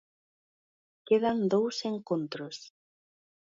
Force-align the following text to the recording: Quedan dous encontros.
Quedan 1.07 1.39
dous 1.55 1.77
encontros. 1.93 2.57